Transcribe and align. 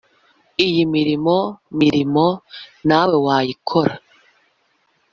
iyimirimo 0.65 1.37
mirimo 1.79 2.25
nawe 2.87 3.15
wayikora 3.25 3.93